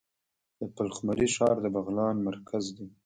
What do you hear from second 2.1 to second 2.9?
مرکز دی